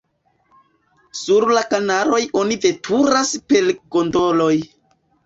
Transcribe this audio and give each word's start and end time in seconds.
Sur 1.19 1.45
la 1.57 1.61
kanaloj 1.73 2.21
oni 2.39 2.57
veturas 2.63 3.35
per 3.53 3.69
gondoloj. 3.97 4.53